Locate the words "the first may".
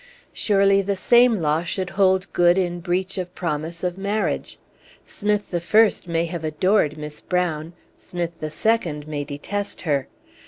5.51-6.25